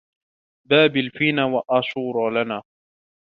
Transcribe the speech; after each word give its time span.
بابل 0.69 1.07
فينا 1.17 1.43
وآشور 1.53 2.15
لنا 2.37 2.59